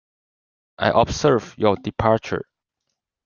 I 0.79 0.89
observed 0.99 1.59
your 1.59 1.75
departure. 1.75 2.47